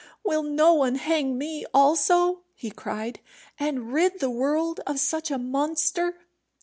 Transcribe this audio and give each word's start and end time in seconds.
"Will 0.23 0.41
no 0.41 0.73
one 0.73 0.95
hang 0.95 1.37
me 1.37 1.63
also," 1.75 2.41
he 2.55 2.71
cried, 2.71 3.19
"and 3.59 3.93
rid 3.93 4.19
the 4.19 4.31
world 4.31 4.79
of 4.87 4.99
such 4.99 5.29
a 5.29 5.37
monster?" 5.37 6.17